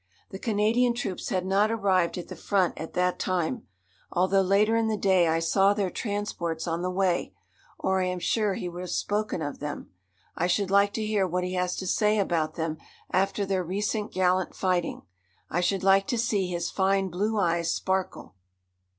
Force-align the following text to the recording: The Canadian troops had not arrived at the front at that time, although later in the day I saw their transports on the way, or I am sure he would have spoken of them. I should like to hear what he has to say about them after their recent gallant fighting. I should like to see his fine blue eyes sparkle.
The 0.31 0.39
Canadian 0.39 0.95
troops 0.95 1.29
had 1.29 1.45
not 1.45 1.69
arrived 1.69 2.17
at 2.17 2.27
the 2.27 2.35
front 2.35 2.75
at 2.75 2.93
that 2.95 3.19
time, 3.19 3.67
although 4.11 4.41
later 4.41 4.75
in 4.75 4.87
the 4.87 4.97
day 4.97 5.27
I 5.27 5.37
saw 5.37 5.75
their 5.75 5.91
transports 5.91 6.65
on 6.67 6.81
the 6.81 6.89
way, 6.89 7.35
or 7.77 8.01
I 8.01 8.05
am 8.05 8.17
sure 8.17 8.55
he 8.55 8.67
would 8.67 8.81
have 8.81 8.89
spoken 8.89 9.43
of 9.43 9.59
them. 9.59 9.91
I 10.35 10.47
should 10.47 10.71
like 10.71 10.93
to 10.93 11.05
hear 11.05 11.27
what 11.27 11.43
he 11.43 11.53
has 11.53 11.75
to 11.75 11.85
say 11.85 12.17
about 12.17 12.55
them 12.55 12.77
after 13.11 13.45
their 13.45 13.63
recent 13.63 14.11
gallant 14.11 14.55
fighting. 14.55 15.03
I 15.51 15.61
should 15.61 15.83
like 15.83 16.07
to 16.07 16.17
see 16.17 16.47
his 16.47 16.71
fine 16.71 17.09
blue 17.09 17.37
eyes 17.39 17.71
sparkle. 17.71 18.33